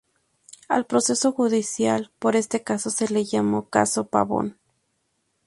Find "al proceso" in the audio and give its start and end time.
0.67-1.31